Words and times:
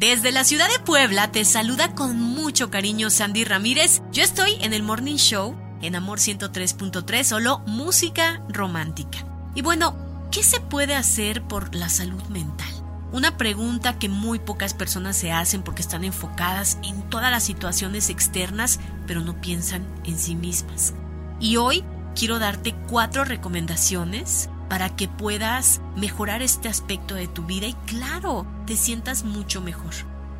Desde 0.00 0.30
la 0.30 0.44
ciudad 0.44 0.68
de 0.68 0.78
Puebla 0.78 1.32
te 1.32 1.44
saluda 1.44 1.96
con 1.96 2.20
mucho 2.20 2.70
cariño 2.70 3.10
Sandy 3.10 3.42
Ramírez. 3.42 4.00
Yo 4.12 4.22
estoy 4.22 4.54
en 4.60 4.72
el 4.72 4.84
Morning 4.84 5.16
Show 5.16 5.56
en 5.82 5.96
Amor 5.96 6.20
103.3, 6.20 7.24
solo 7.24 7.58
música 7.66 8.40
romántica. 8.48 9.26
Y 9.56 9.62
bueno, 9.62 9.96
¿qué 10.30 10.44
se 10.44 10.60
puede 10.60 10.94
hacer 10.94 11.42
por 11.42 11.74
la 11.74 11.88
salud 11.88 12.22
mental? 12.28 12.68
Una 13.10 13.36
pregunta 13.36 13.98
que 13.98 14.08
muy 14.08 14.38
pocas 14.38 14.72
personas 14.72 15.16
se 15.16 15.32
hacen 15.32 15.64
porque 15.64 15.82
están 15.82 16.04
enfocadas 16.04 16.78
en 16.84 17.02
todas 17.10 17.32
las 17.32 17.42
situaciones 17.42 18.08
externas, 18.08 18.78
pero 19.08 19.20
no 19.20 19.40
piensan 19.40 19.84
en 20.04 20.16
sí 20.16 20.36
mismas. 20.36 20.94
Y 21.40 21.56
hoy 21.56 21.84
quiero 22.14 22.38
darte 22.38 22.72
cuatro 22.88 23.24
recomendaciones 23.24 24.48
para 24.68 24.94
que 24.94 25.08
puedas 25.08 25.80
mejorar 25.96 26.42
este 26.42 26.68
aspecto 26.68 27.14
de 27.14 27.26
tu 27.26 27.44
vida 27.44 27.66
y 27.66 27.74
claro, 27.86 28.46
te 28.66 28.76
sientas 28.76 29.24
mucho 29.24 29.60
mejor. 29.60 29.92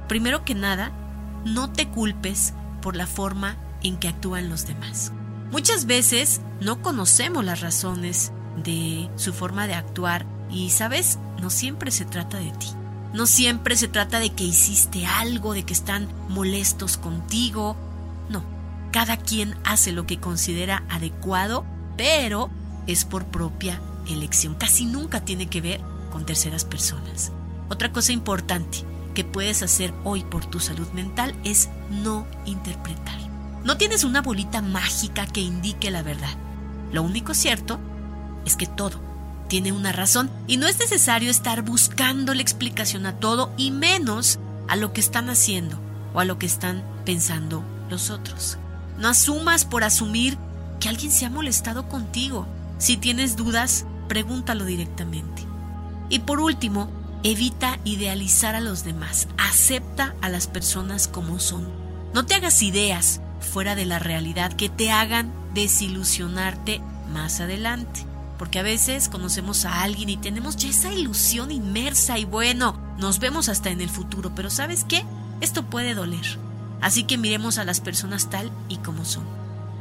Primero 0.06 0.44
que 0.44 0.54
nada, 0.54 0.92
no 1.44 1.70
te 1.70 1.88
culpes 1.88 2.52
por 2.82 2.96
la 2.96 3.06
forma 3.06 3.56
en 3.82 3.96
que 3.96 4.08
actúan 4.08 4.48
los 4.48 4.66
demás. 4.66 5.12
Muchas 5.50 5.86
veces 5.86 6.40
no 6.60 6.82
conocemos 6.82 7.44
las 7.44 7.60
razones 7.60 8.32
de 8.62 9.08
su 9.16 9.32
forma 9.32 9.66
de 9.66 9.74
actuar 9.74 10.26
y, 10.50 10.70
sabes, 10.70 11.18
no 11.40 11.50
siempre 11.50 11.90
se 11.90 12.04
trata 12.04 12.38
de 12.38 12.50
ti. 12.52 12.68
No 13.14 13.26
siempre 13.26 13.76
se 13.76 13.88
trata 13.88 14.18
de 14.18 14.30
que 14.30 14.44
hiciste 14.44 15.06
algo, 15.06 15.54
de 15.54 15.64
que 15.64 15.72
están 15.72 16.08
molestos 16.28 16.98
contigo. 16.98 17.76
No, 18.28 18.42
cada 18.92 19.16
quien 19.16 19.56
hace 19.64 19.92
lo 19.92 20.06
que 20.06 20.20
considera 20.20 20.84
adecuado, 20.90 21.64
pero 21.96 22.50
es 22.86 23.06
por 23.06 23.24
propia 23.26 23.80
elección. 24.08 24.54
Casi 24.54 24.84
nunca 24.84 25.24
tiene 25.24 25.46
que 25.48 25.60
ver 25.60 25.80
con 26.10 26.26
terceras 26.26 26.64
personas. 26.64 27.32
Otra 27.68 27.92
cosa 27.92 28.12
importante 28.12 28.84
que 29.14 29.24
puedes 29.24 29.62
hacer 29.62 29.92
hoy 30.04 30.22
por 30.24 30.46
tu 30.46 30.60
salud 30.60 30.88
mental 30.92 31.34
es 31.44 31.68
no 31.90 32.26
interpretar. 32.46 33.18
No 33.64 33.76
tienes 33.76 34.04
una 34.04 34.22
bolita 34.22 34.62
mágica 34.62 35.26
que 35.26 35.40
indique 35.40 35.90
la 35.90 36.02
verdad. 36.02 36.36
Lo 36.92 37.02
único 37.02 37.34
cierto 37.34 37.78
es 38.46 38.56
que 38.56 38.66
todo 38.66 39.00
tiene 39.48 39.72
una 39.72 39.92
razón 39.92 40.30
y 40.46 40.58
no 40.58 40.66
es 40.66 40.78
necesario 40.78 41.30
estar 41.30 41.62
buscando 41.62 42.34
la 42.34 42.42
explicación 42.42 43.06
a 43.06 43.18
todo 43.18 43.52
y 43.56 43.70
menos 43.70 44.38
a 44.68 44.76
lo 44.76 44.92
que 44.92 45.00
están 45.00 45.30
haciendo 45.30 45.78
o 46.14 46.20
a 46.20 46.24
lo 46.24 46.38
que 46.38 46.46
están 46.46 46.84
pensando 47.04 47.64
los 47.90 48.10
otros. 48.10 48.58
No 48.98 49.08
asumas 49.08 49.64
por 49.64 49.84
asumir 49.84 50.38
que 50.80 50.88
alguien 50.88 51.10
se 51.10 51.24
ha 51.24 51.30
molestado 51.30 51.88
contigo. 51.88 52.46
Si 52.78 52.96
tienes 52.96 53.36
dudas, 53.36 53.86
pregúntalo 54.08 54.64
directamente. 54.64 55.44
Y 56.08 56.20
por 56.20 56.40
último, 56.40 56.90
evita 57.22 57.78
idealizar 57.84 58.54
a 58.54 58.60
los 58.60 58.84
demás. 58.84 59.28
Acepta 59.36 60.14
a 60.20 60.28
las 60.28 60.46
personas 60.46 61.08
como 61.08 61.38
son. 61.38 61.68
No 62.14 62.26
te 62.26 62.34
hagas 62.34 62.62
ideas 62.62 63.20
fuera 63.40 63.74
de 63.74 63.86
la 63.86 63.98
realidad 63.98 64.52
que 64.52 64.68
te 64.68 64.90
hagan 64.90 65.32
desilusionarte 65.54 66.80
más 67.12 67.40
adelante. 67.40 68.04
Porque 68.38 68.60
a 68.60 68.62
veces 68.62 69.08
conocemos 69.08 69.64
a 69.64 69.82
alguien 69.82 70.08
y 70.08 70.16
tenemos 70.16 70.56
ya 70.56 70.68
esa 70.68 70.92
ilusión 70.92 71.50
inmersa 71.50 72.18
y 72.18 72.24
bueno, 72.24 72.78
nos 72.98 73.18
vemos 73.18 73.48
hasta 73.48 73.70
en 73.70 73.80
el 73.80 73.90
futuro, 73.90 74.32
pero 74.34 74.48
¿sabes 74.48 74.84
qué? 74.84 75.04
Esto 75.40 75.64
puede 75.64 75.94
doler. 75.94 76.38
Así 76.80 77.02
que 77.02 77.18
miremos 77.18 77.58
a 77.58 77.64
las 77.64 77.80
personas 77.80 78.30
tal 78.30 78.52
y 78.68 78.76
como 78.76 79.04
son. 79.04 79.24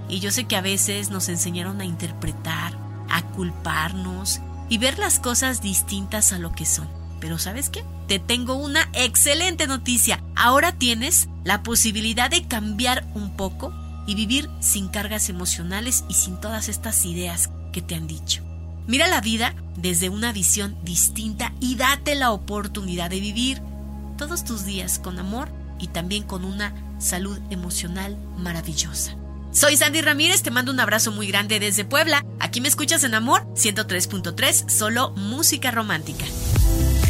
Y 0.09 0.19
yo 0.19 0.31
sé 0.31 0.45
que 0.45 0.55
a 0.55 0.61
veces 0.61 1.11
nos 1.11 1.29
enseñaron 1.29 1.81
a 1.81 1.85
interpretar, 1.85 2.77
a 3.09 3.21
culparnos 3.23 4.41
y 4.69 4.77
ver 4.77 4.99
las 4.99 5.19
cosas 5.19 5.61
distintas 5.61 6.33
a 6.33 6.39
lo 6.39 6.51
que 6.51 6.65
son. 6.65 6.87
Pero 7.19 7.39
¿sabes 7.39 7.69
qué? 7.69 7.83
Te 8.07 8.19
tengo 8.19 8.55
una 8.55 8.89
excelente 8.93 9.67
noticia. 9.67 10.23
Ahora 10.35 10.71
tienes 10.71 11.27
la 11.43 11.63
posibilidad 11.63 12.29
de 12.29 12.47
cambiar 12.47 13.05
un 13.15 13.35
poco 13.35 13.73
y 14.05 14.15
vivir 14.15 14.49
sin 14.59 14.87
cargas 14.87 15.29
emocionales 15.29 16.05
y 16.07 16.13
sin 16.13 16.39
todas 16.39 16.69
estas 16.69 17.05
ideas 17.05 17.49
que 17.73 17.81
te 17.81 17.95
han 17.95 18.07
dicho. 18.07 18.43
Mira 18.87 19.07
la 19.07 19.19
vida 19.19 19.53
desde 19.75 20.09
una 20.09 20.31
visión 20.31 20.77
distinta 20.83 21.53
y 21.59 21.75
date 21.75 22.15
la 22.15 22.31
oportunidad 22.31 23.09
de 23.09 23.19
vivir 23.19 23.61
todos 24.17 24.45
tus 24.45 24.63
días 24.65 24.97
con 24.97 25.19
amor 25.19 25.49
y 25.79 25.87
también 25.87 26.23
con 26.23 26.45
una 26.45 26.73
salud 26.99 27.37
emocional 27.49 28.17
maravillosa. 28.37 29.15
Soy 29.51 29.75
Sandy 29.75 30.01
Ramírez, 30.01 30.41
te 30.41 30.51
mando 30.51 30.71
un 30.71 30.79
abrazo 30.79 31.11
muy 31.11 31.27
grande 31.27 31.59
desde 31.59 31.85
Puebla. 31.85 32.23
Aquí 32.47 32.61
me 32.61 32.69
escuchas 32.69 33.03
en 33.03 33.13
Amor 33.13 33.45
103.3, 33.55 34.69
solo 34.69 35.11
música 35.17 35.69
romántica. 35.69 36.23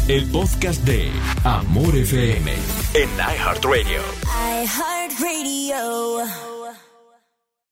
El 0.08 0.28
podcast 0.32 0.82
de 0.82 1.12
Amor 1.44 1.94
FM 1.96 2.52
en 2.94 3.08
iHeartRadio. 3.08 4.02
iHeartRadio. 4.64 6.47